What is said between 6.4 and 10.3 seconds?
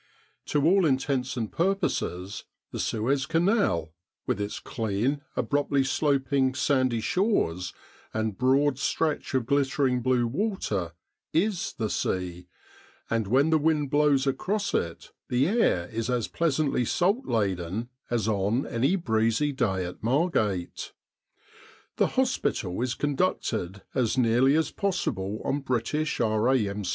sandy shores, and broad stretch of glittering blue